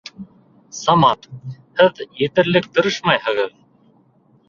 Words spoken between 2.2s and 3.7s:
етерлек тырышмайһығыҙ